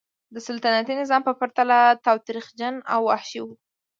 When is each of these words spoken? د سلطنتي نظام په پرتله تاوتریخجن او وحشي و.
د 0.33 0.35
سلطنتي 0.47 0.93
نظام 1.01 1.21
په 1.27 1.33
پرتله 1.39 1.79
تاوتریخجن 2.05 2.75
او 2.93 2.99
وحشي 3.09 3.41
و. 3.43 3.47